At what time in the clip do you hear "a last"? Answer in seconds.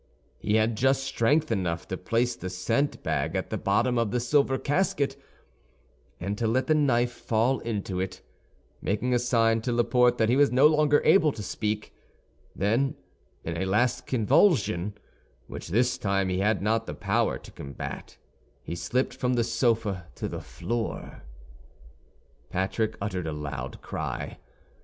13.55-14.07